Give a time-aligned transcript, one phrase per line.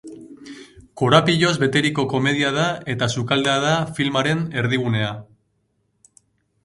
[1.01, 2.65] Korapiloz beteriko komedia da
[2.95, 5.13] eta sukaldea da filmaren erdigunea.